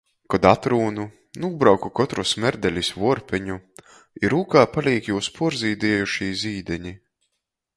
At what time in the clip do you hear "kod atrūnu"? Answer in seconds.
0.33-1.03